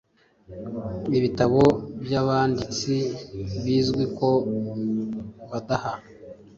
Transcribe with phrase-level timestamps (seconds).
[1.17, 1.61] ibitabo
[2.03, 2.95] by’abanditsi
[3.63, 4.29] bizwi ko
[5.49, 5.93] badaha